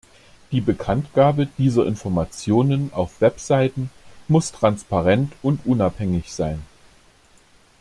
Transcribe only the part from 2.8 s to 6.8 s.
auf Webseiten muss transparent und unabhängig sein.